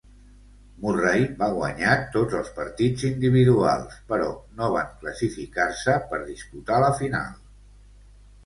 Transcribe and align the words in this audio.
Murray 0.83 1.25
va 1.41 1.49
guanyar 1.57 1.97
tots 2.15 2.37
els 2.39 2.49
partits 2.55 3.05
individuals 3.09 3.99
però 4.13 4.31
no 4.63 4.71
van 4.77 4.91
classificar-se 5.05 5.99
per 6.15 6.23
disputar 6.33 6.81
la 6.87 6.93
final. 7.05 7.41